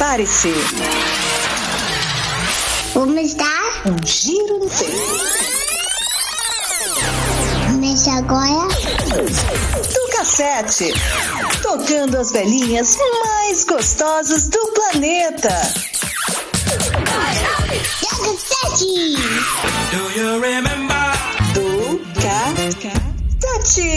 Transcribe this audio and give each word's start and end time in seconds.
Prepare-se. 0.00 0.54
Vamos 2.94 3.34
dar 3.34 3.82
um 3.84 3.98
giro 4.06 4.58
no 4.60 4.70
tempo. 4.70 4.96
Começa 7.66 8.12
agora. 8.12 8.68
Do 9.92 10.16
cassete. 10.16 10.94
Tocando 11.60 12.16
as 12.16 12.32
velhinhas 12.32 12.96
mais 13.26 13.64
gostosas 13.64 14.48
do 14.48 14.72
planeta. 14.72 15.54
Do 16.64 16.78
cassete. 18.24 19.16
Do 19.90 20.18
you 20.18 20.40
remember? 20.40 21.12
Do 21.52 22.00
cassete. 22.22 23.90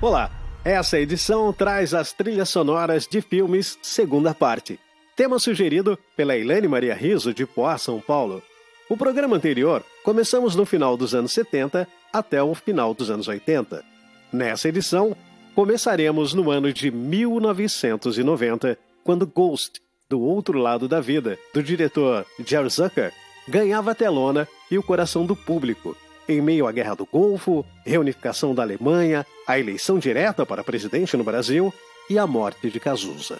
Olá, 0.00 0.30
essa 0.64 0.98
edição 0.98 1.52
traz 1.52 1.92
as 1.92 2.12
trilhas 2.12 2.48
sonoras 2.48 3.06
de 3.06 3.20
filmes 3.20 3.78
segunda 3.82 4.32
parte. 4.32 4.78
Tema 5.16 5.38
sugerido 5.38 5.98
pela 6.16 6.36
Elaine 6.36 6.68
Maria 6.68 6.94
Riso, 6.94 7.34
de 7.34 7.44
Poá, 7.44 7.76
São 7.76 8.00
Paulo. 8.00 8.42
O 8.88 8.96
programa 8.96 9.36
anterior 9.36 9.84
começamos 10.04 10.54
no 10.54 10.64
final 10.64 10.96
dos 10.96 11.14
anos 11.14 11.32
70 11.32 11.88
até 12.12 12.42
o 12.42 12.54
final 12.54 12.94
dos 12.94 13.10
anos 13.10 13.26
80. 13.26 13.84
Nessa 14.32 14.68
edição, 14.68 15.16
começaremos 15.54 16.32
no 16.32 16.50
ano 16.50 16.72
de 16.72 16.90
1990, 16.90 18.78
quando 19.02 19.26
Ghost, 19.26 19.80
do 20.08 20.20
outro 20.20 20.58
lado 20.58 20.86
da 20.86 21.00
vida, 21.00 21.38
do 21.52 21.62
diretor 21.62 22.24
Jerry 22.44 22.70
Zucker, 22.70 23.12
ganhava 23.48 23.90
a 23.90 23.94
telona 23.94 24.46
e 24.70 24.78
o 24.78 24.82
coração 24.82 25.26
do 25.26 25.34
público, 25.34 25.96
em 26.28 26.40
meio 26.40 26.66
à 26.66 26.72
Guerra 26.72 26.94
do 26.94 27.06
Golfo, 27.06 27.64
reunificação 27.84 28.54
da 28.54 28.62
Alemanha, 28.62 29.26
a 29.46 29.58
eleição 29.58 29.98
direta 29.98 30.46
para 30.46 30.64
presidente 30.64 31.16
no 31.16 31.24
Brasil 31.24 31.72
e 32.08 32.18
a 32.18 32.26
morte 32.26 32.70
de 32.70 32.78
Cazuza. 32.78 33.38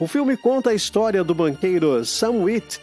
O 0.00 0.06
filme 0.06 0.36
conta 0.36 0.70
a 0.70 0.74
história 0.74 1.24
do 1.24 1.34
banqueiro 1.34 2.04
Sam 2.04 2.42
Witt, 2.42 2.80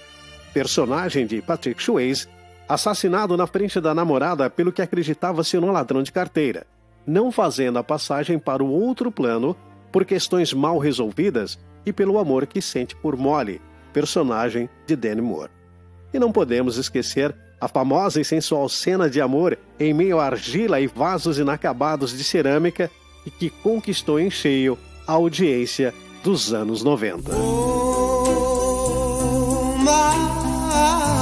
personagem 0.53 1.25
de 1.25 1.41
Patrick 1.41 1.81
Swayze, 1.81 2.27
assassinado 2.67 3.37
na 3.37 3.47
frente 3.47 3.79
da 3.79 3.93
namorada 3.93 4.49
pelo 4.49 4.71
que 4.71 4.81
acreditava 4.81 5.43
ser 5.43 5.63
um 5.63 5.71
ladrão 5.71 6.03
de 6.03 6.11
carteira, 6.11 6.65
não 7.05 7.31
fazendo 7.31 7.77
a 7.79 7.83
passagem 7.83 8.39
para 8.39 8.63
o 8.63 8.69
outro 8.69 9.11
plano 9.11 9.55
por 9.91 10.03
questões 10.03 10.53
mal 10.53 10.77
resolvidas 10.77 11.57
e 11.85 11.93
pelo 11.93 12.17
amor 12.17 12.45
que 12.47 12.61
sente 12.61 12.95
por 12.95 13.15
Molly, 13.15 13.61
personagem 13.93 14.69
de 14.85 14.95
Danny 14.95 15.21
Moore. 15.21 15.51
E 16.13 16.19
não 16.19 16.31
podemos 16.31 16.77
esquecer 16.77 17.35
a 17.65 17.67
famosa 17.67 18.21
e 18.21 18.25
sensual 18.25 18.69
cena 18.69 19.09
de 19.09 19.19
amor 19.19 19.57
em 19.79 19.91
meio 19.91 20.19
a 20.19 20.25
argila 20.27 20.79
e 20.79 20.85
vasos 20.85 21.39
inacabados 21.39 22.15
de 22.15 22.23
cerâmica 22.23 22.91
e 23.25 23.31
que 23.31 23.49
conquistou 23.49 24.19
em 24.19 24.29
cheio 24.29 24.77
a 25.07 25.13
audiência 25.13 25.91
dos 26.23 26.53
anos 26.53 26.83
90. 26.83 27.31
Oh, 27.35 28.17
my 29.79 31.14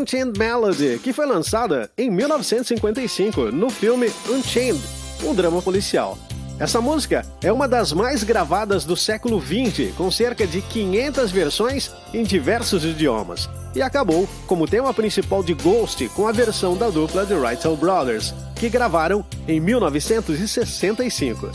Unchained 0.00 0.38
Melody, 0.38 0.98
que 0.98 1.12
foi 1.12 1.26
lançada 1.26 1.90
em 1.96 2.10
1955 2.10 3.52
no 3.52 3.68
filme 3.68 4.10
Unchained, 4.30 4.80
um 5.22 5.34
drama 5.34 5.60
policial. 5.60 6.16
Essa 6.58 6.80
música 6.80 7.24
é 7.42 7.52
uma 7.52 7.68
das 7.68 7.92
mais 7.92 8.22
gravadas 8.22 8.84
do 8.84 8.96
século 8.96 9.40
XX, 9.40 9.94
com 9.96 10.10
cerca 10.10 10.46
de 10.46 10.62
500 10.62 11.30
versões 11.30 11.90
em 12.14 12.22
diversos 12.22 12.82
idiomas, 12.84 13.48
e 13.74 13.82
acabou 13.82 14.26
como 14.46 14.66
tema 14.66 14.92
principal 14.94 15.42
de 15.42 15.52
Ghost 15.52 16.08
com 16.10 16.26
a 16.26 16.32
versão 16.32 16.76
da 16.76 16.88
dupla 16.88 17.26
The 17.26 17.34
Wrighton 17.34 17.76
Brothers, 17.76 18.34
que 18.56 18.70
gravaram 18.70 19.24
em 19.46 19.60
1965. 19.60 21.50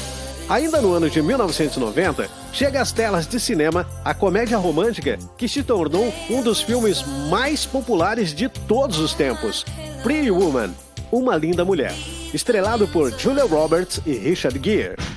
Ainda 0.47 0.81
no 0.81 0.93
ano 0.93 1.09
de 1.09 1.21
1990, 1.21 2.29
chega 2.53 2.81
às 2.81 2.91
telas 2.91 3.27
de 3.27 3.39
cinema 3.39 3.87
a 4.03 4.13
comédia 4.13 4.57
romântica 4.57 5.17
que 5.37 5.47
se 5.47 5.63
tornou 5.63 6.13
um 6.29 6.41
dos 6.41 6.61
filmes 6.61 7.03
mais 7.29 7.65
populares 7.65 8.33
de 8.33 8.47
todos 8.47 8.99
os 8.99 9.13
tempos, 9.13 9.65
Pretty 10.03 10.29
Woman, 10.29 10.71
Uma 11.11 11.35
Linda 11.35 11.65
Mulher 11.65 11.93
estrelado 12.35 12.87
por 12.87 13.17
Julia 13.17 13.45
Roberts 13.45 14.01
e 14.05 14.13
Richard 14.13 14.59
Gere. 14.61 15.14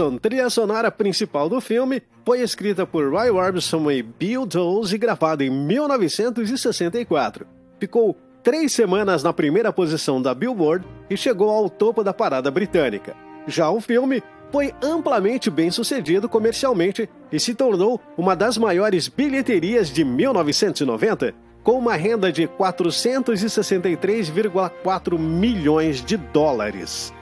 Orbison, 0.00 0.16
trilha 0.16 0.48
sonora 0.48 0.90
principal 0.90 1.46
do 1.48 1.60
filme, 1.60 2.02
foi 2.24 2.40
escrita 2.40 2.86
por 2.86 3.12
Roy 3.12 3.30
Orbison 3.30 3.90
e 3.90 4.02
Bill 4.02 4.46
Dawes 4.46 4.92
e 4.92 4.98
gravada 4.98 5.44
em 5.44 5.50
1964. 5.50 7.46
Ficou 7.78 8.16
três 8.42 8.72
semanas 8.72 9.22
na 9.22 9.34
primeira 9.34 9.72
posição 9.72 10.20
da 10.22 10.34
Billboard 10.34 10.86
e 11.10 11.16
chegou 11.16 11.50
ao 11.50 11.68
topo 11.68 12.02
da 12.02 12.14
parada 12.14 12.50
britânica. 12.50 13.14
Já 13.46 13.70
o 13.70 13.80
filme 13.80 14.20
foi 14.50 14.74
amplamente 14.82 15.48
bem 15.50 15.70
sucedido 15.70 16.28
comercialmente 16.28 17.08
e 17.30 17.38
se 17.38 17.54
tornou 17.54 18.00
uma 18.16 18.34
das 18.34 18.58
maiores 18.58 19.06
bilheterias 19.06 19.88
de 19.90 20.04
1990, 20.04 21.32
com 21.62 21.78
uma 21.78 21.94
renda 21.94 22.32
de 22.32 22.48
463,4 22.48 25.18
milhões 25.18 26.02
de 26.02 26.16
dólares. 26.16 27.12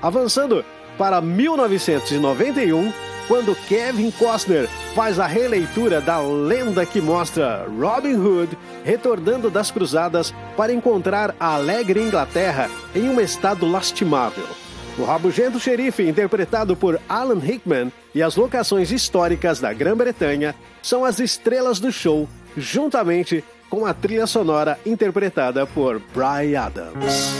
Avançando 0.00 0.64
para 0.98 1.20
1991, 1.20 2.92
quando 3.28 3.54
Kevin 3.68 4.10
Costner 4.10 4.68
faz 4.94 5.20
a 5.20 5.26
releitura 5.26 6.00
da 6.00 6.20
lenda 6.20 6.84
que 6.84 7.00
mostra 7.00 7.64
Robin 7.68 8.16
Hood 8.16 8.58
retornando 8.84 9.48
das 9.48 9.70
cruzadas 9.70 10.34
para 10.56 10.72
encontrar 10.72 11.34
a 11.38 11.54
alegre 11.54 12.02
Inglaterra 12.02 12.68
em 12.94 13.08
um 13.08 13.20
estado 13.20 13.70
lastimável. 13.70 14.44
O 14.98 15.04
rabugento 15.04 15.60
xerife, 15.60 16.02
interpretado 16.02 16.74
por 16.74 17.00
Alan 17.08 17.38
Rickman, 17.38 17.92
e 18.12 18.20
as 18.20 18.34
locações 18.34 18.90
históricas 18.90 19.60
da 19.60 19.72
Grã-Bretanha 19.72 20.56
são 20.82 21.04
as 21.04 21.20
estrelas 21.20 21.78
do 21.78 21.92
show, 21.92 22.28
juntamente 22.56 23.44
com 23.70 23.86
a 23.86 23.94
trilha 23.94 24.26
sonora 24.26 24.78
interpretada 24.84 25.64
por 25.66 26.00
Brian 26.12 26.60
Adams. 26.60 27.38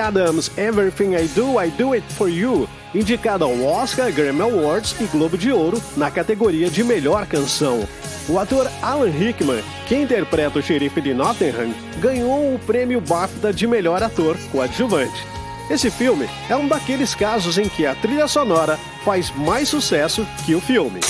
Adams, 0.00 0.50
Everything 0.56 1.14
I 1.14 1.28
Do, 1.28 1.62
I 1.62 1.70
Do 1.70 1.92
It 1.92 2.06
For 2.14 2.28
You, 2.28 2.68
indicado 2.94 3.44
ao 3.44 3.62
Oscar, 3.62 4.10
Grammy 4.10 4.40
Awards 4.40 4.96
e 5.00 5.04
Globo 5.04 5.38
de 5.38 5.52
Ouro 5.52 5.80
na 5.96 6.10
categoria 6.10 6.68
de 6.70 6.82
melhor 6.82 7.26
canção. 7.26 7.86
O 8.28 8.38
ator 8.38 8.70
Alan 8.82 9.10
Rickman, 9.10 9.62
que 9.86 9.94
interpreta 9.94 10.58
o 10.58 10.62
xerife 10.62 11.00
de 11.00 11.12
Nottingham, 11.12 11.72
ganhou 11.98 12.54
o 12.54 12.58
prêmio 12.58 13.00
BAFTA 13.00 13.52
de 13.52 13.66
melhor 13.66 14.02
ator 14.02 14.36
coadjuvante. 14.50 15.24
Esse 15.70 15.90
filme 15.90 16.28
é 16.48 16.56
um 16.56 16.66
daqueles 16.66 17.14
casos 17.14 17.58
em 17.58 17.68
que 17.68 17.86
a 17.86 17.94
trilha 17.94 18.26
sonora 18.26 18.78
faz 19.04 19.30
mais 19.36 19.68
sucesso 19.68 20.26
que 20.44 20.54
o 20.54 20.60
filme. 20.60 21.00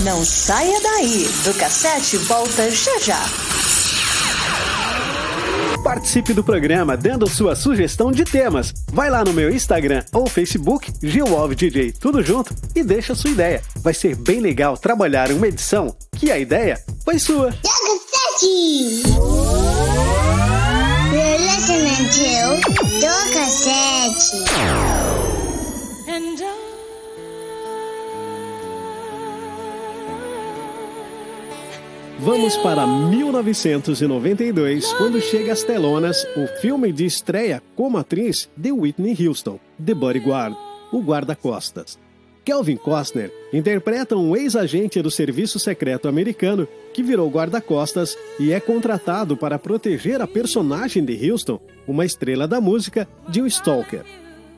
Não 0.00 0.24
saia 0.24 0.80
daí. 0.80 1.28
Do 1.44 1.54
cassete 1.54 2.16
volta 2.16 2.68
já 2.70 2.98
já. 2.98 3.53
Participe 5.94 6.32
do 6.32 6.42
programa 6.42 6.96
dando 6.96 7.30
sua 7.30 7.54
sugestão 7.54 8.10
de 8.10 8.24
temas. 8.24 8.74
Vai 8.92 9.08
lá 9.08 9.22
no 9.24 9.32
meu 9.32 9.48
Instagram 9.48 10.02
ou 10.12 10.28
Facebook, 10.28 10.92
GilWolfDJ, 11.00 11.92
tudo 11.92 12.20
junto, 12.20 12.52
e 12.74 12.82
deixa 12.82 13.14
sua 13.14 13.30
ideia. 13.30 13.62
Vai 13.76 13.94
ser 13.94 14.16
bem 14.16 14.40
legal 14.40 14.76
trabalhar 14.76 15.30
uma 15.30 15.46
edição 15.46 15.94
que 16.16 16.32
a 16.32 16.38
ideia 16.38 16.82
foi 17.04 17.20
sua. 17.20 17.54
You're 21.12 21.38
listening 21.38 22.08
Toca 23.00 23.46
Sete. 23.46 25.33
Vamos 32.24 32.56
para 32.56 32.86
1992, 32.86 34.94
quando 34.94 35.20
chega 35.20 35.52
às 35.52 35.62
telonas 35.62 36.26
o 36.34 36.46
filme 36.58 36.90
de 36.90 37.04
estreia 37.04 37.62
como 37.76 37.98
atriz 37.98 38.48
de 38.56 38.72
Whitney 38.72 39.14
Houston, 39.26 39.60
The 39.84 39.92
Bodyguard, 39.92 40.56
o 40.90 41.02
guarda-costas. 41.02 41.98
Kelvin 42.42 42.76
Costner 42.76 43.30
interpreta 43.52 44.16
um 44.16 44.34
ex-agente 44.34 45.02
do 45.02 45.10
Serviço 45.10 45.58
Secreto 45.58 46.08
Americano 46.08 46.66
que 46.94 47.02
virou 47.02 47.28
guarda-costas 47.28 48.16
e 48.40 48.54
é 48.54 48.60
contratado 48.60 49.36
para 49.36 49.58
proteger 49.58 50.22
a 50.22 50.26
personagem 50.26 51.04
de 51.04 51.30
Houston, 51.30 51.60
uma 51.86 52.06
estrela 52.06 52.48
da 52.48 52.58
música, 52.58 53.06
de 53.28 53.42
um 53.42 53.46
stalker. 53.46 54.02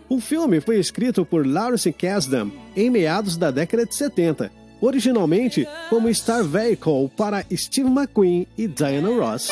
O 0.09 0.21
filme 0.21 0.61
foi 0.61 0.79
escrito 0.79 1.27
por 1.27 1.45
Lawrence 1.45 1.93
Kasdan 1.93 2.49
em 2.77 2.91
meados 2.91 3.37
da 3.37 3.51
década 3.51 3.85
de 3.85 3.97
70, 3.97 4.53
originalmente 4.81 5.67
como 5.91 6.09
Star 6.09 6.45
Vehicle 6.45 7.11
para 7.17 7.45
Steve 7.53 7.91
McQueen 7.91 8.47
e 8.57 8.69
Diana 8.69 9.09
Ross. 9.09 9.51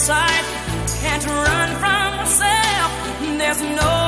inside. 0.00 0.44
Can't 1.02 1.26
run 1.26 1.68
from 1.78 2.16
myself. 2.16 2.90
There's 3.38 3.60
no 3.60 3.99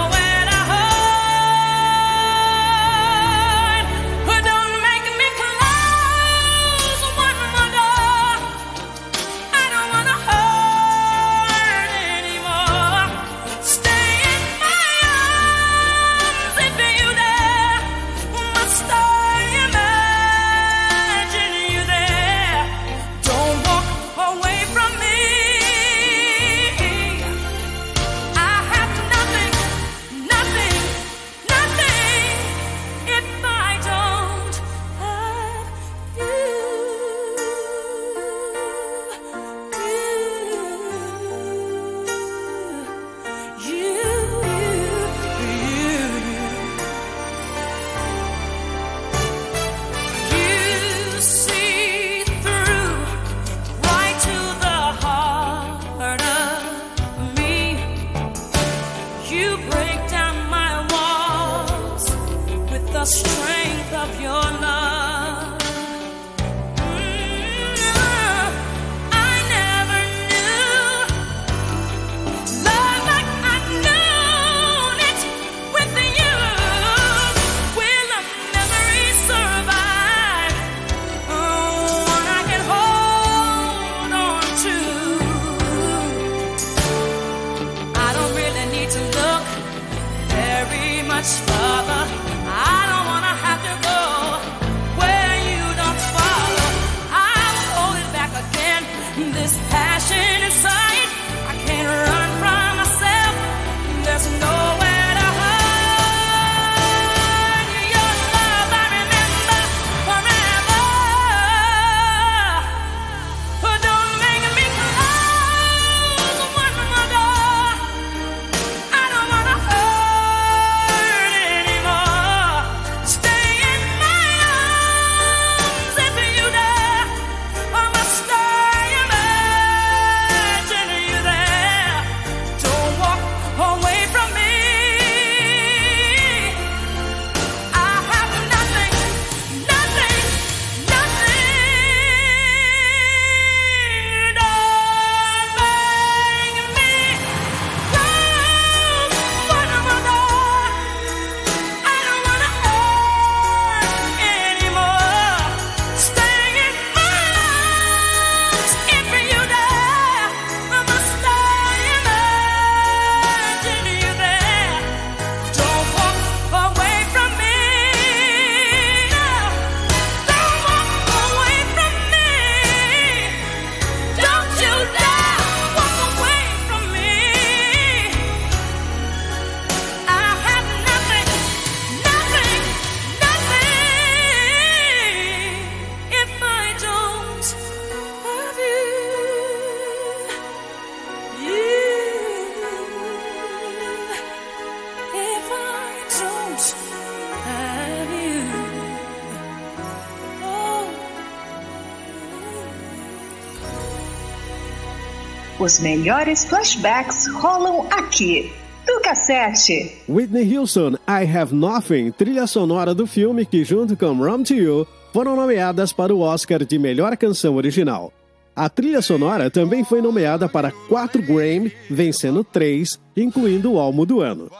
Os 205.63 205.79
melhores 205.79 206.45
flashbacks 206.45 207.29
rolam 207.29 207.87
aqui. 207.89 208.53
Do 208.85 209.01
cassete. 209.01 209.97
Whitney 210.09 210.59
Houston, 210.59 210.95
I 211.07 211.25
Have 211.25 211.55
Nothing, 211.55 212.11
trilha 212.11 212.49
sonora 212.49 212.93
do 212.93 213.07
filme 213.07 213.47
que, 213.47 213.63
junto 213.63 213.97
com 213.97 214.13
Run 214.13 214.43
to 214.43 214.55
You, 214.55 214.89
foram 215.13 215.37
nomeadas 215.37 215.93
para 215.93 216.13
o 216.13 216.19
Oscar 216.19 216.65
de 216.65 216.81
melhor 216.81 217.17
canção 217.17 217.55
original. 217.55 218.13
A 218.57 218.69
trilha 218.69 219.01
sonora 219.01 219.53
também 219.53 219.85
foi 219.85 220.03
nomeada 220.03 220.49
para 220.49 220.73
quatro 220.89 221.23
Grammy, 221.23 221.73
vencendo 221.89 222.43
três, 222.43 222.99
incluindo 223.17 223.75
o 223.75 223.79
álbum 223.79 224.05
do 224.05 224.21
ano. 224.21 224.51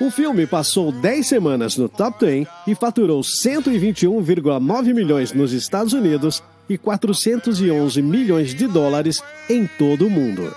O 0.00 0.12
filme 0.12 0.46
passou 0.46 0.92
10 0.92 1.26
semanas 1.26 1.76
no 1.76 1.88
top 1.88 2.24
10 2.24 2.46
e 2.68 2.74
faturou 2.76 3.20
121,9 3.20 4.94
milhões 4.94 5.32
nos 5.32 5.52
Estados 5.52 5.92
Unidos 5.92 6.40
e 6.68 6.78
411 6.78 8.00
milhões 8.02 8.54
de 8.54 8.66
dólares 8.66 9.22
em 9.48 9.66
todo 9.66 10.06
o 10.06 10.10
mundo. 10.10 10.54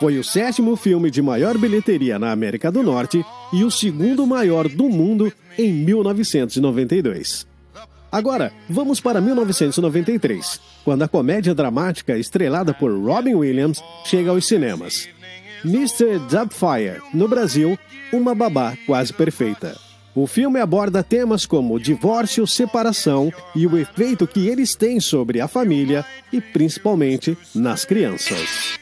Foi 0.00 0.18
o 0.18 0.24
sétimo 0.24 0.76
filme 0.76 1.10
de 1.10 1.20
maior 1.20 1.58
bilheteria 1.58 2.18
na 2.18 2.32
América 2.32 2.72
do 2.72 2.82
Norte 2.82 3.24
e 3.52 3.62
o 3.64 3.70
segundo 3.70 4.26
maior 4.26 4.66
do 4.66 4.88
mundo 4.88 5.30
em 5.58 5.72
1992. 5.72 7.46
Agora, 8.10 8.52
vamos 8.68 8.98
para 8.98 9.20
1993, 9.20 10.60
quando 10.84 11.02
a 11.02 11.08
comédia 11.08 11.54
dramática 11.54 12.16
estrelada 12.16 12.74
por 12.74 12.90
Robin 12.90 13.34
Williams 13.34 13.82
chega 14.04 14.30
aos 14.30 14.46
cinemas. 14.46 15.08
Mr. 15.64 16.18
Dubfire, 16.30 17.02
no 17.12 17.28
Brasil, 17.28 17.78
uma 18.12 18.34
babá 18.34 18.76
quase 18.86 19.12
perfeita. 19.12 19.76
O 20.14 20.26
filme 20.26 20.58
aborda 20.58 21.02
temas 21.04 21.46
como 21.46 21.78
divórcio, 21.78 22.46
separação 22.46 23.32
e 23.54 23.66
o 23.66 23.78
efeito 23.78 24.26
que 24.26 24.48
eles 24.48 24.74
têm 24.74 24.98
sobre 24.98 25.40
a 25.40 25.46
família 25.46 26.04
e 26.32 26.40
principalmente 26.40 27.38
nas 27.54 27.84
crianças. 27.84 28.80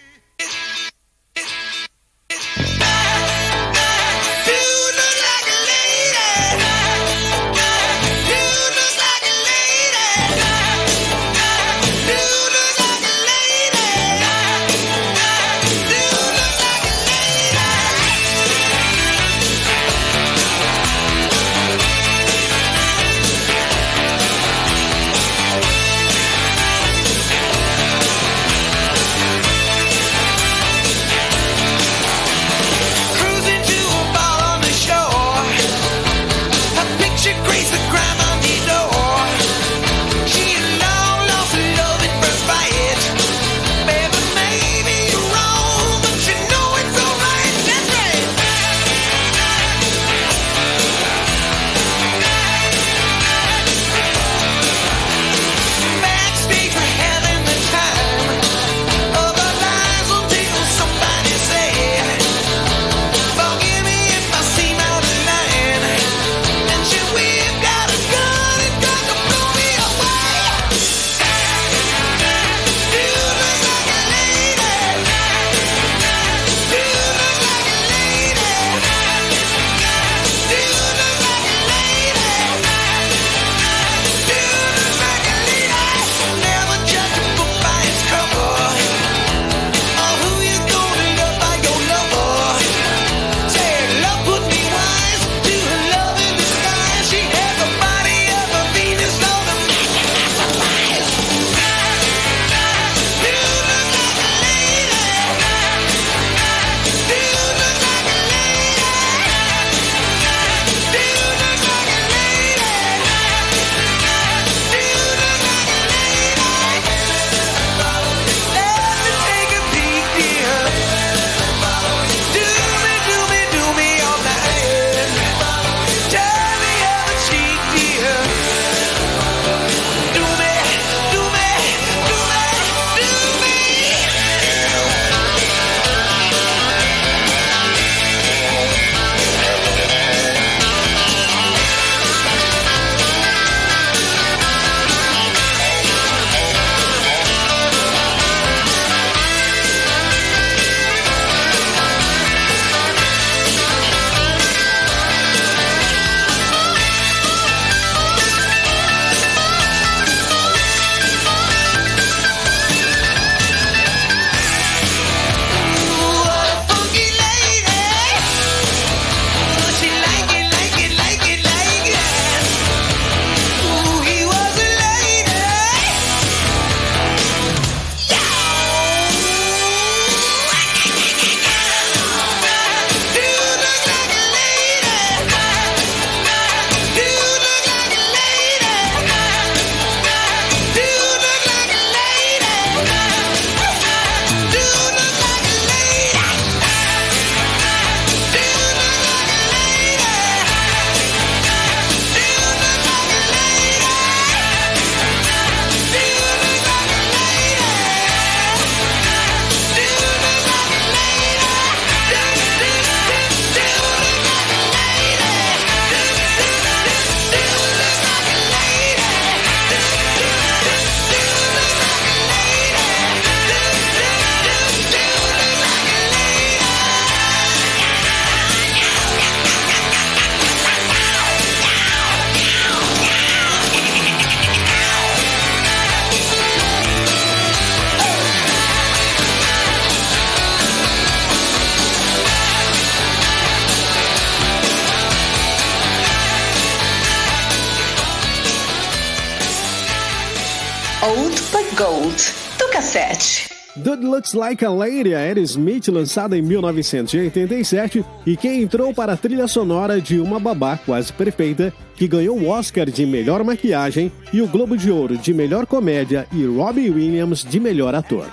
Dude 253.99 254.07
Looks 254.07 254.33
Like 254.33 254.65
a 254.65 254.71
Lady, 254.71 255.13
a 255.13 255.19
Aerosmith, 255.19 255.89
lançada 255.89 256.39
em 256.39 256.43
1987, 256.43 258.05
e 258.25 258.37
que 258.37 258.47
entrou 258.47 258.95
para 258.95 259.15
a 259.15 259.17
trilha 259.17 259.49
sonora 259.49 260.01
de 260.01 260.21
Uma 260.21 260.39
Babá 260.39 260.77
Quase 260.77 261.13
Perfeita, 261.13 261.75
que 261.97 262.07
ganhou 262.07 262.39
o 262.39 262.49
Oscar 262.49 262.89
de 262.89 263.05
Melhor 263.05 263.43
Maquiagem 263.43 264.13
e 264.33 264.41
o 264.41 264.47
Globo 264.47 264.77
de 264.77 264.89
Ouro 264.89 265.19
de 265.19 265.35
Melhor 265.35 265.67
Comédia 265.67 266.29
e 266.33 266.45
Robbie 266.45 266.91
Williams 266.91 267.43
de 267.43 267.59
Melhor 267.59 267.93
Ator. 267.93 268.27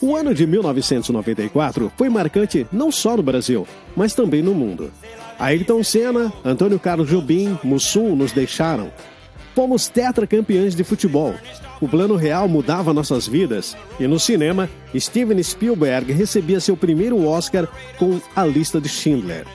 O 0.00 0.14
ano 0.14 0.32
de 0.32 0.46
1994 0.46 1.92
foi 1.96 2.08
marcante 2.08 2.64
não 2.70 2.92
só 2.92 3.16
no 3.16 3.24
Brasil, 3.24 3.66
mas 3.96 4.14
também 4.14 4.40
no 4.40 4.54
mundo. 4.54 4.92
Ayrton 5.36 5.82
Senna, 5.82 6.32
Antônio 6.44 6.78
Carlos 6.78 7.08
Jobim, 7.08 7.58
Mussum 7.64 8.14
nos 8.14 8.30
deixaram. 8.30 8.92
Fomos 9.52 9.88
tetracampeões 9.88 10.76
de 10.76 10.84
futebol, 10.84 11.34
o 11.80 11.88
plano 11.88 12.16
real 12.16 12.48
mudava 12.48 12.92
nossas 12.92 13.26
vidas 13.26 13.76
e 14.00 14.06
no 14.06 14.18
cinema, 14.18 14.68
Steven 14.96 15.42
Spielberg 15.42 16.12
recebia 16.12 16.60
seu 16.60 16.76
primeiro 16.76 17.26
Oscar 17.26 17.68
com 17.98 18.20
A 18.34 18.44
Lista 18.44 18.80
de 18.80 18.88
Schindler. 18.88 19.46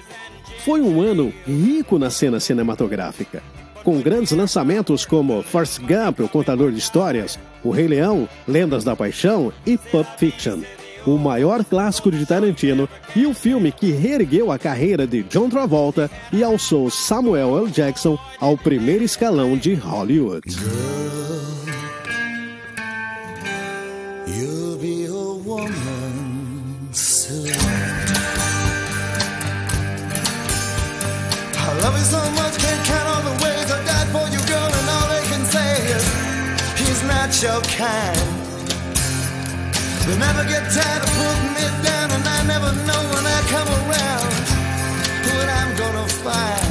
Foi 0.64 0.82
um 0.82 1.02
ano 1.02 1.34
rico 1.48 1.98
na 1.98 2.10
cena 2.10 2.40
cinematográfica, 2.40 3.42
com 3.84 4.00
grandes 4.00 4.32
lançamentos 4.32 5.06
como 5.06 5.42
Forrest 5.42 5.80
Gump, 5.80 6.20
o 6.20 6.30
contador 6.30 6.72
de 6.72 6.78
histórias, 6.78 7.40
O 7.64 7.72
Rei 7.72 7.88
Leão, 7.88 8.30
Lendas 8.48 8.84
da 8.84 8.96
Paixão 8.96 9.52
e 9.66 9.76
Pulp 9.78 10.08
Fiction, 10.20 10.60
o 11.06 11.18
maior 11.18 11.66
clássico 11.66 12.12
de 12.12 12.24
Tarantino 12.26 12.88
e 13.16 13.26
o 13.26 13.34
filme 13.34 13.72
que 13.72 13.92
reergueu 13.92 14.52
a 14.52 14.60
carreira 14.60 15.08
de 15.08 15.24
John 15.24 15.50
Travolta 15.50 16.12
e 16.32 16.44
alçou 16.44 16.92
Samuel 16.92 17.58
L. 17.58 17.72
Jackson 17.72 18.20
ao 18.40 18.56
primeiro 18.56 19.04
escalão 19.04 19.58
de 19.58 19.74
Hollywood. 19.74 20.44
You'll 20.48 21.51
woman 25.52 26.94
soon. 26.94 27.52
I 31.68 31.70
love 31.84 31.96
you 32.00 32.08
so 32.16 32.22
much, 32.40 32.54
can't 32.64 32.84
count 32.88 33.08
all 33.12 33.24
the 33.32 33.38
ways 33.44 33.68
I 33.68 33.80
died 33.92 34.10
for 34.16 34.26
you, 34.34 34.42
girl, 34.48 34.72
and 34.80 34.88
all 34.96 35.08
they 35.16 35.26
can 35.32 35.44
say 35.56 35.72
is 35.96 36.06
he's 36.80 37.02
not 37.04 37.30
your 37.44 37.62
kind. 37.76 38.32
They 40.08 40.18
never 40.26 40.44
get 40.54 40.64
tired 40.72 41.04
of 41.06 41.12
putting 41.20 41.52
me 41.58 41.66
down, 41.84 42.08
and 42.16 42.26
I 42.38 42.40
never 42.54 42.72
know 42.88 43.02
when 43.12 43.26
I 43.38 43.40
come 43.54 43.70
around 43.82 44.32
what 45.28 45.48
I'm 45.60 45.72
gonna 45.82 46.08
find. 46.24 46.71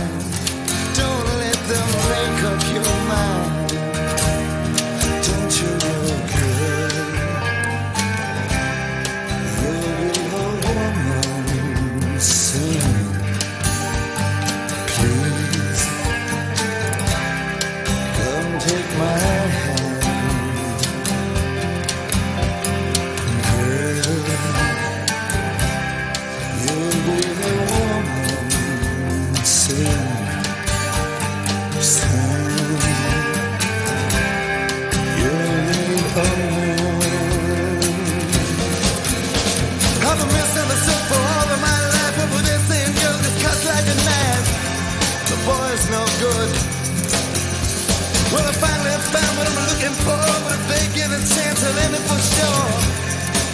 telling 51.60 51.92
it 51.92 52.04
for 52.08 52.20
sure, 52.34 52.72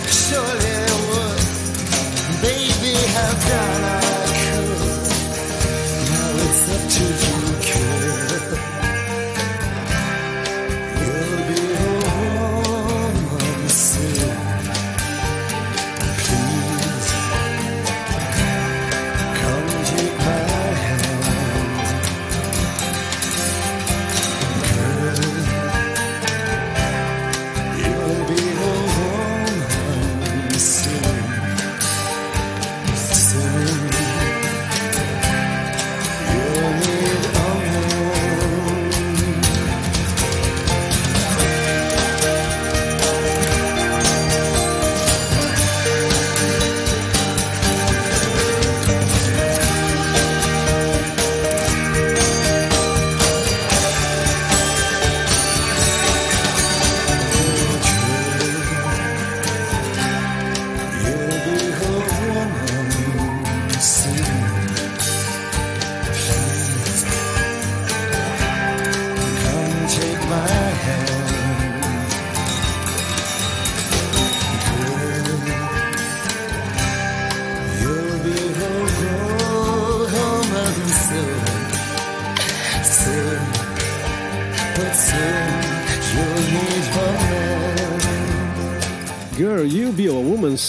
surely 0.07 0.71
it 0.87 1.01
would. 1.11 2.41
Baby, 2.41 2.95
have 3.15 3.49
done. 3.49 3.96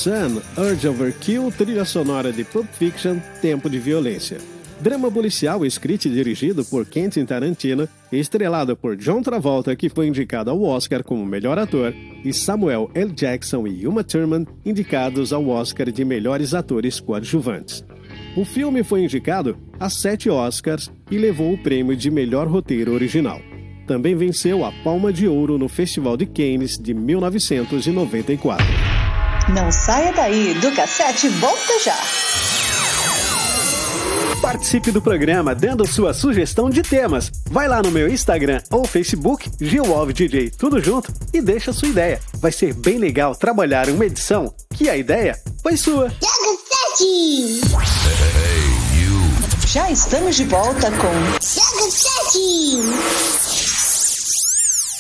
Son, 0.08 0.42
Urge 0.58 0.88
Overkill, 0.88 1.52
trilha 1.52 1.84
sonora 1.84 2.32
de 2.32 2.46
Pulp 2.46 2.66
Fiction, 2.72 3.18
Tempo 3.42 3.70
de 3.70 3.78
Violência. 3.78 4.38
Drama 4.80 5.12
policial 5.12 5.66
escrito 5.66 6.08
e 6.08 6.10
dirigido 6.10 6.64
por 6.64 6.86
Quentin 6.86 7.26
Tarantino, 7.26 7.90
estrelado 8.10 8.74
por 8.78 8.96
John 8.96 9.22
Travolta, 9.22 9.76
que 9.76 9.90
foi 9.90 10.08
indicado 10.08 10.50
ao 10.50 10.64
Oscar 10.64 11.04
como 11.04 11.26
melhor 11.26 11.60
ator, 11.60 11.94
e 12.24 12.32
Samuel 12.32 12.90
L. 12.94 13.12
Jackson 13.12 13.68
e 13.68 13.86
Uma 13.86 14.02
Thurman, 14.02 14.48
indicados 14.66 15.34
ao 15.34 15.46
Oscar 15.50 15.92
de 15.92 16.06
melhores 16.06 16.54
atores 16.54 17.02
coadjuvantes. 17.02 17.84
O 18.38 18.46
filme 18.46 18.84
foi 18.84 19.04
indicado 19.04 19.58
a 19.78 19.90
sete 19.90 20.30
Oscars 20.30 20.90
e 21.12 21.18
levou 21.18 21.52
o 21.52 21.58
prêmio 21.58 21.98
de 21.98 22.10
melhor 22.10 22.48
roteiro 22.48 22.94
original. 22.94 23.42
Também 23.86 24.16
venceu 24.16 24.64
a 24.64 24.72
Palma 24.86 25.12
de 25.12 25.28
Ouro 25.28 25.58
no 25.58 25.68
Festival 25.68 26.16
de 26.16 26.26
Cannes 26.26 26.78
de 26.78 26.94
1994. 26.94 28.87
Não 29.54 29.72
saia 29.72 30.12
daí, 30.12 30.54
do 30.56 30.72
cassete 30.74 31.30
volta 31.30 31.80
já. 31.80 31.98
Participe 34.42 34.92
do 34.92 35.02
programa 35.02 35.56
dando 35.56 35.88
sua 35.88 36.14
sugestão 36.14 36.70
de 36.70 36.82
temas. 36.82 37.32
Vai 37.50 37.68
lá 37.68 37.82
no 37.82 37.90
meu 37.90 38.10
Instagram 38.10 38.62
ou 38.70 38.86
Facebook, 38.86 39.50
GilWolfDJ, 39.60 40.52
tudo 40.52 40.84
junto, 40.84 41.14
e 41.34 41.40
deixa 41.40 41.72
sua 41.72 41.88
ideia. 41.88 42.20
Vai 42.40 42.52
ser 42.52 42.74
bem 42.74 42.98
legal 42.98 43.36
trabalhar 43.36 43.88
em 43.88 43.94
uma 43.94 44.06
edição 44.06 44.54
que 44.76 44.90
a 44.90 44.98
ideia 44.98 45.40
foi 45.64 45.78
sua. 45.78 46.10
Joga 46.10 46.58
sete! 46.98 47.62
Já 49.66 49.90
estamos 49.90 50.36
de 50.36 50.44
volta 50.44 50.92
com 50.92 51.14
Joga 51.42 51.90
sete! 51.90 53.47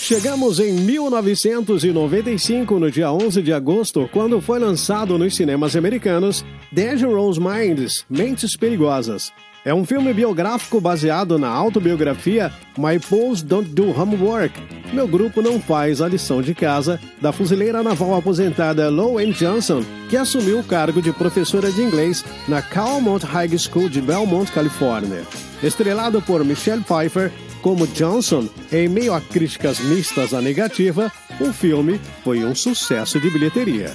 Chegamos 0.07 0.59
em 0.61 0.71
1995, 0.71 2.79
no 2.79 2.89
dia 2.89 3.11
11 3.11 3.41
de 3.41 3.51
agosto, 3.51 4.09
quando 4.13 4.39
foi 4.39 4.57
lançado 4.57 5.17
nos 5.17 5.35
cinemas 5.35 5.75
americanos 5.75 6.45
Dangerous 6.71 7.37
Minds, 7.37 8.05
Mentes 8.09 8.55
Perigosas. 8.55 9.33
É 9.65 9.73
um 9.73 9.85
filme 9.85 10.13
biográfico 10.13 10.79
baseado 10.79 11.37
na 11.37 11.49
autobiografia 11.49 12.53
My 12.77 12.97
Pools 12.97 13.41
Don't 13.41 13.69
Do 13.71 13.89
Homework. 13.89 14.57
Meu 14.93 15.09
grupo 15.09 15.41
não 15.41 15.59
faz 15.59 16.01
a 16.01 16.07
lição 16.07 16.41
de 16.41 16.55
casa 16.55 16.97
da 17.19 17.33
fuzileira 17.33 17.83
naval 17.83 18.15
aposentada 18.15 18.87
Lowen 18.87 19.31
Johnson, 19.31 19.83
que 20.09 20.15
assumiu 20.15 20.59
o 20.59 20.63
cargo 20.63 21.01
de 21.01 21.11
professora 21.11 21.69
de 21.69 21.81
inglês 21.81 22.23
na 22.47 22.61
Calmont 22.61 23.25
High 23.25 23.57
School 23.57 23.89
de 23.89 23.99
Belmont, 23.99 24.49
Califórnia. 24.53 25.23
Estrelado 25.61 26.21
por 26.21 26.45
Michelle 26.45 26.83
Pfeiffer 26.83 27.29
como 27.67 27.85
Johnson, 27.87 28.47
em 28.71 28.87
meio 28.87 29.13
a 29.13 29.19
críticas 29.19 29.81
mistas 29.81 30.33
à 30.33 30.41
negativa, 30.41 31.11
o 31.37 31.51
filme 31.51 31.99
foi 32.23 32.45
um 32.45 32.55
sucesso 32.55 33.19
de 33.19 33.29
bilheteria. 33.29 33.93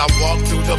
I 0.00 0.06
walk 0.22 0.42
through 0.44 0.62
the 0.62 0.78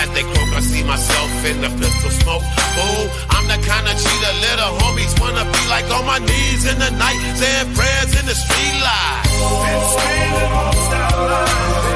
As 0.00 0.08
they 0.16 0.22
croak, 0.22 0.48
I 0.56 0.60
see 0.60 0.82
myself 0.82 1.30
in 1.44 1.60
the 1.60 1.68
pistol 1.76 2.10
smoke. 2.24 2.42
Oh, 2.80 3.04
I'm 3.36 3.46
the 3.52 3.60
kind 3.68 3.86
of 3.86 3.94
cheater 4.00 4.34
little 4.40 4.72
homies 4.80 5.12
wanna 5.20 5.44
be 5.44 5.62
like 5.68 5.88
on 5.92 6.06
my 6.06 6.18
knees 6.18 6.64
in 6.64 6.78
the 6.78 6.90
night, 6.96 7.20
saying 7.36 7.68
prayers 7.76 8.12
in 8.18 8.24
the 8.24 8.34
street 8.34 8.76
light. 8.80 9.28
Been 9.28 9.82
spending 9.92 10.50
most 10.56 10.92
our 10.96 11.28
lives 11.28 11.89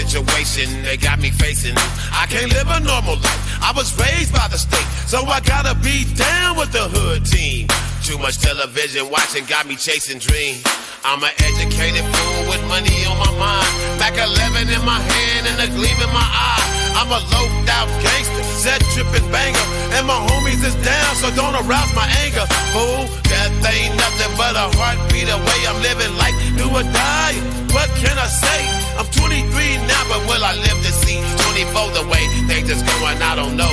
situation 0.00 0.82
they 0.82 0.96
got 0.96 1.20
me 1.20 1.30
facing. 1.30 1.76
I 1.76 2.24
can't 2.32 2.48
live 2.48 2.68
a 2.72 2.80
normal 2.80 3.20
life. 3.20 3.42
I 3.60 3.72
was 3.76 3.92
raised 4.00 4.32
by 4.32 4.48
the 4.48 4.56
state, 4.56 4.88
so 5.04 5.20
I 5.28 5.40
gotta 5.44 5.76
be 5.84 6.08
down 6.16 6.56
with 6.56 6.72
the 6.72 6.88
hood 6.88 7.26
team. 7.26 7.68
Too 8.00 8.16
much 8.16 8.40
television 8.40 9.10
watching 9.12 9.44
got 9.44 9.68
me 9.68 9.76
chasing 9.76 10.18
dreams. 10.18 10.64
I'm 11.04 11.20
an 11.20 11.34
educated 11.44 12.04
fool 12.04 12.40
with 12.48 12.62
money 12.64 12.96
on 13.04 13.16
my 13.20 13.32
mind. 13.36 13.72
Back 14.00 14.16
11 14.16 14.72
in 14.72 14.82
my 14.88 15.00
hand 15.00 15.42
and 15.52 15.58
a 15.60 15.68
gleam 15.76 15.98
in 16.00 16.12
my 16.16 16.24
eye. 16.24 16.64
I'm 16.96 17.12
a 17.12 17.20
loped 17.20 17.68
out 17.68 17.88
gangster, 18.00 18.44
set 18.56 18.80
tripping 18.96 19.28
banger. 19.28 19.66
And 20.00 20.08
my 20.08 20.16
homies 20.16 20.64
is 20.64 20.76
down, 20.80 21.12
so 21.20 21.28
don't 21.36 21.56
arouse 21.60 21.92
my 21.92 22.08
anger. 22.24 22.48
Fool, 22.72 23.04
death 23.28 23.52
ain't 23.68 23.92
nothing 24.00 24.32
but 24.40 24.56
a 24.56 24.66
heartbeat 24.80 25.28
away. 25.28 25.58
I'm 25.68 25.80
living 25.84 26.12
life, 26.16 26.36
do 26.56 26.66
or 26.72 26.84
die. 26.88 27.36
What 27.76 27.88
can 28.00 28.16
I 28.16 28.28
say? 28.28 28.79
I'm 28.98 29.06
23 29.06 29.76
now, 29.86 30.02
but 30.08 30.20
will 30.26 30.44
I 30.44 30.54
live 30.54 30.78
to 30.86 30.92
see 30.92 31.20
24 31.20 31.90
the 31.98 32.04
way 32.10 32.22
things 32.48 32.70
is 32.70 32.82
going? 32.82 33.20
I 33.22 33.34
don't 33.36 33.56
know. 33.56 33.72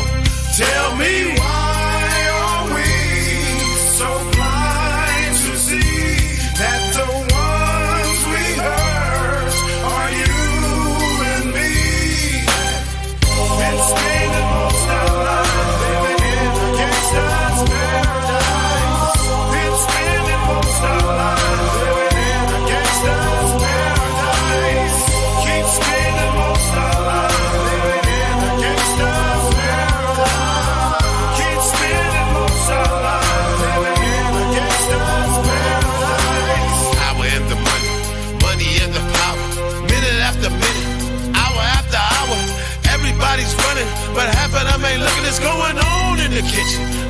Tell 0.57 0.95
me 0.97 1.37
why 1.37 2.07
are 2.41 2.65
we 2.73 2.89
so 3.97 4.09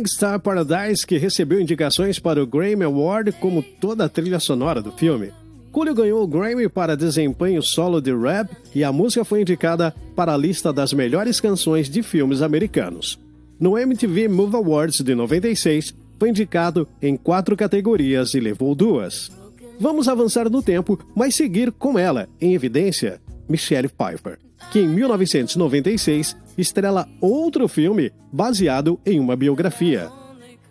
Gangstar 0.00 0.40
Paradise, 0.40 1.06
que 1.06 1.18
recebeu 1.18 1.60
indicações 1.60 2.18
para 2.18 2.42
o 2.42 2.46
Grammy 2.46 2.84
Award 2.84 3.32
como 3.32 3.62
toda 3.62 4.06
a 4.06 4.08
trilha 4.08 4.40
sonora 4.40 4.80
do 4.80 4.90
filme. 4.90 5.30
Coolio 5.70 5.94
ganhou 5.94 6.22
o 6.22 6.26
Grammy 6.26 6.70
para 6.70 6.96
desempenho 6.96 7.62
solo 7.62 8.00
de 8.00 8.10
rap 8.16 8.50
e 8.74 8.82
a 8.82 8.90
música 8.90 9.26
foi 9.26 9.42
indicada 9.42 9.94
para 10.16 10.32
a 10.32 10.38
lista 10.38 10.72
das 10.72 10.94
melhores 10.94 11.38
canções 11.38 11.90
de 11.90 12.02
filmes 12.02 12.40
americanos. 12.40 13.20
No 13.58 13.76
MTV 13.76 14.26
Movie 14.28 14.56
Awards 14.56 15.04
de 15.04 15.14
96, 15.14 15.94
foi 16.18 16.30
indicado 16.30 16.88
em 17.02 17.14
quatro 17.14 17.54
categorias 17.54 18.32
e 18.32 18.40
levou 18.40 18.74
duas. 18.74 19.30
Vamos 19.78 20.08
avançar 20.08 20.48
no 20.48 20.62
tempo, 20.62 20.98
mas 21.14 21.36
seguir 21.36 21.70
com 21.72 21.98
ela, 21.98 22.26
em 22.40 22.54
evidência, 22.54 23.20
Michelle 23.46 23.88
Pfeiffer, 23.88 24.38
que 24.70 24.80
em 24.80 24.88
1996 24.88 26.36
estrela 26.56 27.08
outro 27.20 27.66
filme 27.68 28.12
baseado 28.32 29.00
em 29.04 29.18
uma 29.18 29.36
biografia, 29.36 30.10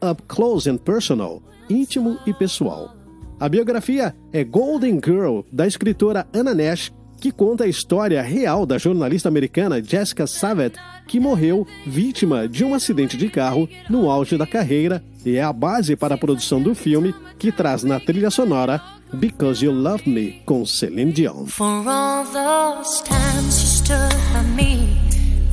Up 0.01 0.23
Close 0.27 0.69
and 0.69 0.77
Personal, 0.77 1.41
íntimo 1.69 2.17
e 2.25 2.33
pessoal. 2.33 2.95
A 3.39 3.47
biografia 3.47 4.15
é 4.33 4.43
Golden 4.43 4.99
Girl, 5.03 5.41
da 5.51 5.65
escritora 5.65 6.27
Anna 6.33 6.53
Nash, 6.53 6.91
que 7.19 7.31
conta 7.31 7.65
a 7.65 7.67
história 7.67 8.21
real 8.21 8.65
da 8.65 8.77
jornalista 8.77 9.27
americana 9.27 9.83
Jessica 9.83 10.25
Savett, 10.25 10.77
que 11.07 11.19
morreu 11.19 11.67
vítima 11.85 12.47
de 12.47 12.63
um 12.63 12.73
acidente 12.73 13.17
de 13.17 13.29
carro 13.29 13.67
no 13.89 14.09
auge 14.09 14.37
da 14.37 14.47
carreira 14.47 15.03
e 15.25 15.35
é 15.35 15.43
a 15.43 15.51
base 15.51 15.95
para 15.95 16.15
a 16.15 16.17
produção 16.17 16.61
do 16.61 16.73
filme, 16.73 17.13
que 17.37 17.51
traz 17.51 17.83
na 17.83 17.99
trilha 17.99 18.29
sonora 18.29 18.81
Because 19.17 19.61
You 19.61 19.71
Love 19.71 20.05
Me 20.05 20.41
con 20.45 20.65
Celine 20.65 21.11
Dion. 21.11 21.47
For 21.47 21.83
all 21.87 22.23
those 22.25 23.01
times 23.01 23.59
you 23.61 23.67
stood 23.67 24.13
by 24.33 24.43
me, 24.55 24.97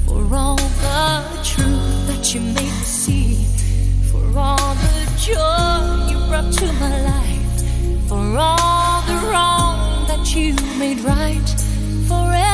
for 0.07 0.23
all 0.35 0.57
the 0.57 1.41
truth 1.43 2.07
that 2.07 2.35
you 2.35 2.41
made 2.41 2.55
me 2.55 2.85
see, 2.85 3.45
for 4.13 4.39
all 4.39 4.75
the 4.75 5.07
joy 5.19 6.11
you 6.11 6.19
brought 6.29 6.53
to 6.53 6.67
my 6.75 7.03
life, 7.03 8.09
for 8.09 8.37
all 8.39 9.03
the 9.07 9.27
wrong 9.27 10.07
that 10.07 10.35
you 10.35 10.55
made 10.79 11.01
right, 11.01 11.49
forever. 12.07 12.46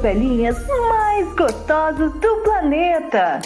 velhinhas 0.00 0.56
mais 0.88 1.28
gostosos 1.34 2.12
do 2.14 2.36
planeta. 2.42 3.40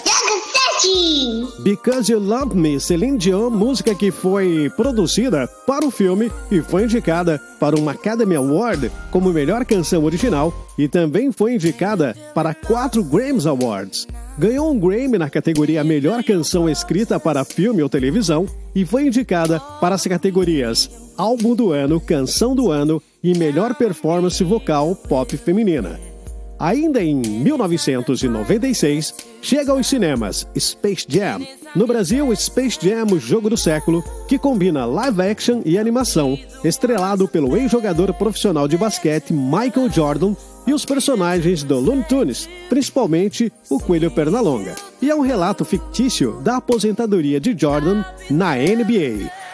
Because 1.63 2.11
You 2.11 2.19
Love 2.19 2.57
Me, 2.57 2.81
Celine 2.81 3.17
Dion, 3.17 3.51
música 3.51 3.95
que 3.95 4.11
foi 4.11 4.71
produzida 4.77 5.49
para 5.67 5.87
o 5.87 5.91
filme 5.91 6.31
e 6.51 6.61
foi 6.61 6.85
indicada 6.85 7.41
para 7.59 7.77
uma 7.77 7.93
Academy 7.93 8.37
Award 8.37 8.91
como 9.11 9.33
melhor 9.33 9.65
canção 9.65 10.05
original 10.05 10.53
e 10.77 10.89
também 10.89 11.33
foi 11.33 11.55
indicada 11.55 12.15
para 12.35 12.55
quatro 12.55 13.03
Grammys 13.03 13.47
Awards. 13.47 14.07
Ganhou 14.37 14.73
um 14.73 14.79
Grammy 14.79 15.17
na 15.17 15.31
categoria 15.31 15.85
Melhor 15.85 16.25
Canção 16.25 16.69
Escrita 16.69 17.21
para 17.21 17.45
Filme 17.45 17.83
ou 17.83 17.89
Televisão 17.89 18.47
e 18.75 18.85
foi 18.85 19.07
indicada 19.07 19.61
para 19.81 19.95
as 19.95 20.05
categorias 20.05 20.91
Álbum 21.17 21.55
do 21.55 21.71
Ano, 21.71 22.01
Canção 22.01 22.55
do 22.55 22.73
Ano 22.73 23.01
e 23.23 23.37
Melhor 23.39 23.77
Performance 23.77 24.43
Vocal 24.43 24.97
Pop 24.97 25.37
Feminina. 25.37 26.14
Ainda 26.59 27.03
em 27.03 27.17
1996, 27.17 29.15
chega 29.43 29.73
aos 29.73 29.87
cinemas 29.87 30.47
Space 30.59 31.05
Jam. 31.09 31.41
No 31.75 31.87
Brasil, 31.87 32.35
Space 32.37 32.79
Jam, 32.81 33.07
o 33.13 33.19
jogo 33.19 33.51
do 33.51 33.57
século, 33.57 34.03
que 34.29 34.39
combina 34.39 34.87
live 34.87 35.23
action 35.23 35.61
e 35.65 35.77
animação, 35.77 36.39
estrelado 36.63 37.27
pelo 37.27 37.57
ex-jogador 37.57 38.15
profissional 38.15 38.69
de 38.69 38.77
basquete 38.77 39.33
Michael 39.33 39.91
Jordan 39.91 40.35
e 40.67 40.73
os 40.73 40.85
personagens 40.85 41.63
do 41.63 41.79
Looney 41.79 42.05
Tunes, 42.05 42.49
principalmente 42.69 43.53
o 43.69 43.79
Coelho 43.81 44.11
Pernalonga. 44.11 44.75
E 45.03 45.11
é 45.11 45.15
um 45.15 45.21
relato 45.21 45.65
fictício 45.65 46.41
da 46.43 46.57
aposentadoria 46.57 47.41
de 47.41 47.55
Jordan 47.59 48.05
na 48.31 48.55
NBA. 48.55 49.44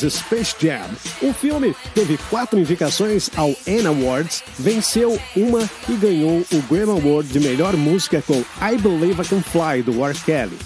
Space 0.00 0.54
Jam. 0.60 0.88
O 1.22 1.32
filme 1.32 1.74
teve 1.94 2.18
quatro 2.30 2.58
indicações 2.58 3.30
ao 3.36 3.54
Anna 3.66 3.90
Awards, 3.90 4.42
venceu 4.58 5.18
uma 5.36 5.68
e 5.88 5.92
ganhou 5.94 6.44
o 6.52 6.62
Grammy 6.62 6.92
Award 6.92 7.28
de 7.28 7.40
melhor 7.40 7.76
música 7.76 8.22
com 8.26 8.44
I 8.60 8.76
Believe 8.78 9.22
I 9.22 9.24
Can 9.24 9.42
Fly, 9.42 9.82
do 9.82 10.04
R. 10.04 10.18
Kelly. 10.24 10.58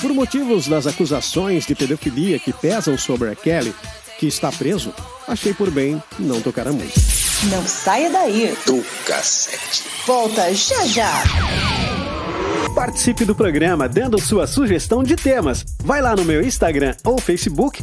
Por 0.00 0.12
motivos 0.12 0.68
das 0.68 0.86
acusações 0.86 1.66
de 1.66 1.74
pedofilia 1.74 2.38
que 2.38 2.52
pesam 2.52 2.96
sobre 2.96 3.30
a 3.30 3.34
Kelly, 3.34 3.74
que 4.18 4.26
está 4.26 4.50
preso, 4.52 4.92
achei 5.26 5.52
por 5.52 5.70
bem 5.70 6.02
não 6.18 6.40
tocar 6.40 6.68
a 6.68 6.72
música. 6.72 7.00
Não 7.50 7.66
saia 7.66 8.10
daí! 8.10 8.56
Do 8.66 8.84
cacete! 9.06 9.84
Volta 10.06 10.52
já 10.54 10.86
já! 10.86 11.87
Participe 12.78 13.24
do 13.24 13.34
programa 13.34 13.88
dando 13.88 14.20
sua 14.20 14.46
sugestão 14.46 15.02
de 15.02 15.16
temas. 15.16 15.64
Vai 15.82 16.00
lá 16.00 16.14
no 16.14 16.24
meu 16.24 16.40
Instagram 16.40 16.94
ou 17.04 17.18
Facebook, 17.18 17.82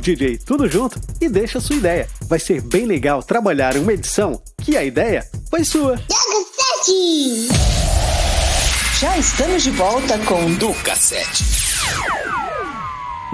DJ, 0.00 0.38
tudo 0.38 0.66
junto, 0.66 0.98
e 1.20 1.28
deixa 1.28 1.60
sua 1.60 1.76
ideia. 1.76 2.08
Vai 2.26 2.38
ser 2.38 2.62
bem 2.62 2.86
legal 2.86 3.22
trabalhar 3.22 3.76
uma 3.76 3.92
edição 3.92 4.42
que 4.56 4.74
a 4.74 4.82
ideia 4.82 5.22
foi 5.50 5.64
sua. 5.64 5.98
Joga 5.98 6.46
7! 6.86 7.48
Já 9.00 9.18
estamos 9.18 9.64
de 9.64 9.70
volta 9.72 10.18
com 10.20 10.54
Do 10.54 10.72
Cassete. 10.82 11.44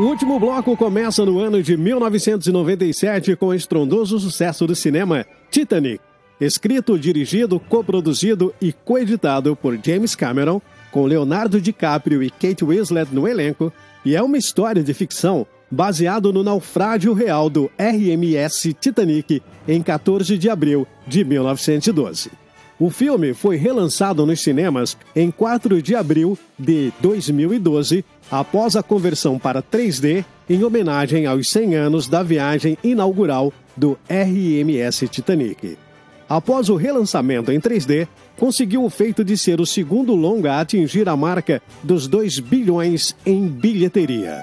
O 0.01 0.03
último 0.03 0.41
bloco 0.41 0.77
começa 0.77 1.25
no 1.25 1.39
ano 1.39 1.63
de 1.63 1.77
1997 1.77 3.37
com 3.37 3.47
o 3.47 3.55
estrondoso 3.55 4.19
sucesso 4.19 4.67
do 4.67 4.75
cinema 4.75 5.25
Titanic. 5.49 6.01
Escrito, 6.41 6.99
dirigido, 6.99 7.61
coproduzido 7.61 8.53
e 8.61 8.73
coeditado 8.73 9.55
por 9.55 9.79
James 9.81 10.17
Cameron, 10.17 10.61
com 10.91 11.05
Leonardo 11.05 11.61
DiCaprio 11.61 12.23
e 12.23 12.31
Kate 12.31 12.65
Winslet 12.65 13.15
no 13.15 13.27
elenco, 13.27 13.73
e 14.05 14.17
é 14.17 14.23
uma 14.23 14.39
história 14.39 14.83
de 14.83 14.95
ficção 14.95 15.47
baseado 15.71 16.33
no 16.33 16.43
naufrágio 16.43 17.13
real 17.13 17.51
do 17.51 17.71
RMS 17.79 18.73
Titanic 18.75 19.43
em 19.67 19.83
14 19.83 20.39
de 20.39 20.49
abril 20.49 20.87
de 21.07 21.25
1912. 21.25 22.31
O 22.79 22.91
filme 22.91 23.35
foi 23.35 23.57
relançado 23.57 24.25
nos 24.25 24.41
cinemas 24.41 24.97
em 25.15 25.33
4 25.33 25.83
de 25.83 25.97
abril 25.97 26.39
de 26.57 26.93
2012, 27.01 28.05
após 28.31 28.77
a 28.77 28.83
conversão 28.83 29.37
para 29.37 29.61
3D 29.61 30.25
em 30.49 30.63
homenagem 30.63 31.27
aos 31.27 31.51
100 31.51 31.75
anos 31.75 32.09
da 32.09 32.23
viagem 32.23 32.79
inaugural 32.85 33.53
do 33.77 33.99
RMS 34.09 35.09
Titanic. 35.09 35.77
Após 36.29 36.69
o 36.69 36.77
relançamento 36.77 37.51
em 37.51 37.59
3D, 37.59 38.07
conseguiu 38.37 38.85
o 38.85 38.91
feito 38.91 39.25
de 39.25 39.37
ser 39.39 39.61
o 39.61 39.67
segundo 39.67 40.15
longa 40.15 40.55
a 40.55 40.61
atingir 40.61 41.09
a 41.09 41.17
marca 41.17 41.63
dos 41.83 42.07
2 42.07 42.39
bilhões 42.41 43.17
em 43.25 43.49
bilheteria. 43.49 44.39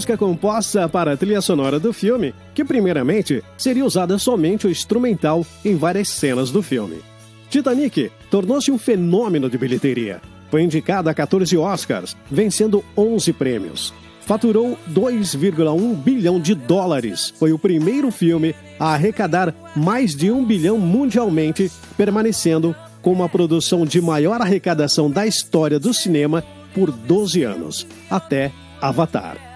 Música 0.00 0.16
composta 0.16 0.88
para 0.88 1.12
a 1.12 1.16
trilha 1.16 1.42
sonora 1.42 1.78
do 1.78 1.92
filme, 1.92 2.34
que 2.54 2.64
primeiramente 2.64 3.44
seria 3.58 3.84
usada 3.84 4.16
somente 4.16 4.66
o 4.66 4.70
instrumental 4.70 5.46
em 5.62 5.76
várias 5.76 6.08
cenas 6.08 6.50
do 6.50 6.62
filme. 6.62 7.02
Titanic 7.50 8.10
tornou-se 8.30 8.70
um 8.70 8.78
fenômeno 8.78 9.50
de 9.50 9.58
bilheteria. 9.58 10.22
Foi 10.50 10.62
indicado 10.62 11.10
a 11.10 11.14
14 11.14 11.54
Oscars, 11.58 12.16
vencendo 12.30 12.82
11 12.96 13.34
prêmios. 13.34 13.92
Faturou 14.22 14.78
2,1 14.90 15.94
bilhão 15.96 16.40
de 16.40 16.54
dólares. 16.54 17.34
Foi 17.38 17.52
o 17.52 17.58
primeiro 17.58 18.10
filme 18.10 18.54
a 18.78 18.94
arrecadar 18.94 19.54
mais 19.76 20.16
de 20.16 20.30
um 20.30 20.42
bilhão 20.42 20.78
mundialmente, 20.78 21.70
permanecendo 21.94 22.74
com 23.02 23.22
a 23.22 23.28
produção 23.28 23.84
de 23.84 24.00
maior 24.00 24.40
arrecadação 24.40 25.10
da 25.10 25.26
história 25.26 25.78
do 25.78 25.92
cinema 25.92 26.42
por 26.72 26.90
12 26.90 27.42
anos, 27.42 27.86
até 28.10 28.50
Avatar. 28.80 29.49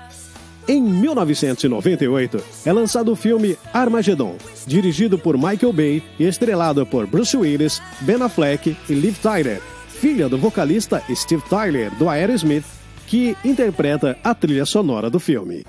Em 0.67 0.81
1998, 0.81 2.43
é 2.65 2.73
lançado 2.73 3.13
o 3.13 3.17
filme 3.17 3.59
Armageddon, 3.71 4.37
dirigido 4.67 5.19
por 5.19 5.37
Michael 5.37 5.75
Bay 5.75 6.03
e 6.19 6.25
estrelado 6.25 6.87
por 6.87 7.07
Bruce 7.07 7.37
Willis, 7.37 7.83
Ben 8.01 8.23
Affleck 8.23 8.75
e 8.89 8.95
Liv 8.95 9.19
Tyler, 9.19 9.61
filha 9.89 10.27
do 10.27 10.39
vocalista 10.39 11.03
Steve 11.15 11.43
Tyler 11.51 11.91
do 11.97 12.09
Aerosmith, 12.09 12.65
que 13.07 13.37
interpreta 13.45 14.17
a 14.25 14.35
trilha 14.35 14.65
sonora 14.65 15.11
do 15.11 15.21
filme. 15.21 15.65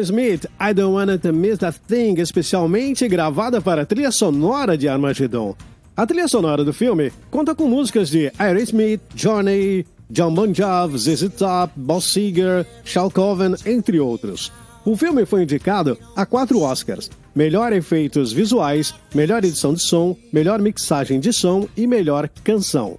Aerosmith, 0.00 0.46
I 0.58 0.72
Don't 0.72 0.94
Wanna 0.94 1.18
to 1.18 1.30
Miss 1.30 1.58
That 1.58 1.78
Thing, 1.86 2.18
especialmente 2.20 3.06
gravada 3.06 3.60
para 3.60 3.82
a 3.82 3.86
trilha 3.86 4.10
sonora 4.10 4.74
de 4.78 4.88
Armageddon. 4.88 5.54
A 5.94 6.06
trilha 6.06 6.26
sonora 6.26 6.64
do 6.64 6.72
filme 6.72 7.12
conta 7.30 7.54
com 7.54 7.68
músicas 7.68 8.08
de 8.08 8.32
Aerosmith, 8.38 9.02
Johnny, 9.14 9.84
John 10.08 10.32
Bon 10.32 10.54
Jovi, 10.54 10.96
ZZ 10.98 11.28
Top, 11.36 11.74
Boss 11.76 12.06
Seger, 12.06 12.66
Shal 12.82 13.10
Coven, 13.10 13.54
entre 13.66 14.00
outros. 14.00 14.50
O 14.86 14.96
filme 14.96 15.26
foi 15.26 15.42
indicado 15.42 15.98
a 16.16 16.24
quatro 16.24 16.62
Oscars: 16.62 17.10
melhor 17.34 17.70
efeitos 17.70 18.32
visuais, 18.32 18.94
melhor 19.14 19.44
edição 19.44 19.74
de 19.74 19.82
som, 19.82 20.16
melhor 20.32 20.62
mixagem 20.62 21.20
de 21.20 21.30
som 21.30 21.68
e 21.76 21.86
melhor 21.86 22.26
canção. 22.42 22.98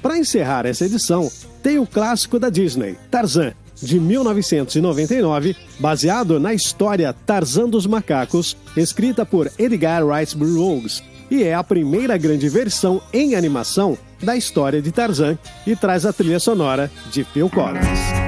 Para 0.00 0.16
encerrar 0.16 0.64
essa 0.64 0.84
edição, 0.84 1.28
tem 1.60 1.80
o 1.80 1.86
clássico 1.86 2.38
da 2.38 2.48
Disney, 2.48 2.96
Tarzan, 3.10 3.52
de 3.82 3.98
1999, 3.98 5.56
baseado 5.78 6.38
na 6.38 6.54
história 6.54 7.12
Tarzan 7.12 7.68
dos 7.68 7.86
Macacos, 7.86 8.56
escrita 8.76 9.24
por 9.24 9.50
Edgar 9.58 10.02
Rice 10.06 10.36
Burroughs, 10.36 11.02
e 11.30 11.42
é 11.44 11.54
a 11.54 11.62
primeira 11.62 12.16
grande 12.16 12.48
versão 12.48 13.00
em 13.12 13.34
animação 13.34 13.96
da 14.22 14.36
história 14.36 14.82
de 14.82 14.90
Tarzan 14.90 15.38
e 15.66 15.74
traz 15.76 16.04
a 16.04 16.12
trilha 16.12 16.40
sonora 16.40 16.90
de 17.10 17.24
Phil 17.24 17.48
Collins. 17.48 18.19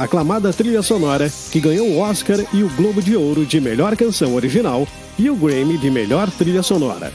Aclamada 0.00 0.50
trilha 0.50 0.82
sonora 0.82 1.30
que 1.52 1.60
ganhou 1.60 1.86
o 1.86 1.98
Oscar 1.98 2.38
e 2.54 2.62
o 2.62 2.70
Globo 2.70 3.02
de 3.02 3.14
Ouro 3.14 3.44
de 3.44 3.60
melhor 3.60 3.94
canção 3.96 4.34
original 4.34 4.88
e 5.18 5.28
o 5.28 5.36
Grammy 5.36 5.76
de 5.76 5.90
melhor 5.90 6.30
trilha 6.30 6.62
sonora. 6.62 7.12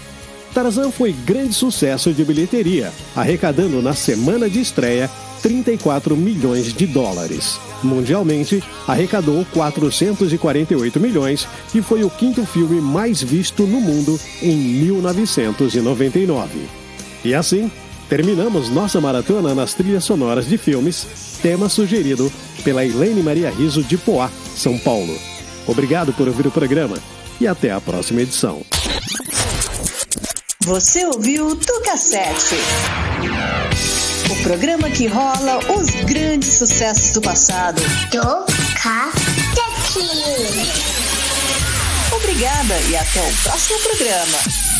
Tarzan 0.53 0.91
foi 0.91 1.11
grande 1.11 1.55
sucesso 1.55 2.13
de 2.13 2.23
bilheteria, 2.23 2.93
arrecadando 3.15 3.81
na 3.81 3.95
semana 3.95 4.47
de 4.47 4.61
estreia 4.61 5.09
34 5.41 6.15
milhões 6.15 6.71
de 6.71 6.86
dólares. 6.86 7.59
Mundialmente, 7.83 8.63
arrecadou 8.88 9.43
448 9.51 10.99
milhões 10.99 11.47
e 11.73 11.81
foi 11.81 12.03
o 12.03 12.09
quinto 12.09 12.45
filme 12.45 12.79
mais 12.79 13.19
visto 13.21 13.63
no 13.63 13.81
mundo 13.81 14.19
em 14.43 14.55
1999. 14.55 16.59
E 17.23 17.33
assim, 17.33 17.71
terminamos 18.07 18.69
nossa 18.69 19.01
maratona 19.01 19.55
nas 19.55 19.73
trilhas 19.73 20.03
sonoras 20.03 20.47
de 20.47 20.57
filmes, 20.57 21.24
tema 21.46 21.70
sugerido 21.70 22.34
pela 22.64 22.84
Elaine 22.84 23.22
Maria 23.22 23.52
Riso 23.52 23.84
de 23.84 24.00
Poá, 24.00 24.32
São 24.58 24.80
Paulo. 24.80 25.16
Obrigado 25.68 26.12
por 26.12 26.28
ouvir 26.28 26.48
o 26.48 26.52
programa 26.52 26.98
e 27.39 27.48
até 27.48 27.70
a 27.70 27.80
próxima 27.80 28.24
edição. 28.24 28.64
Você 30.64 31.06
ouviu 31.06 31.54
do 31.54 31.82
cassete. 31.82 32.56
O 34.32 34.41
programa 34.41 34.89
que 34.89 35.06
rola 35.06 35.60
os 35.78 35.91
grandes 36.06 36.50
sucessos 36.50 37.14
do 37.14 37.22
passado. 37.22 37.80
Do 38.10 38.46
cassete. 38.82 40.00
Obrigada 42.12 42.80
e 42.89 42.96
até 42.96 43.22
o 43.22 43.32
próximo 43.43 43.80
programa. 43.82 44.74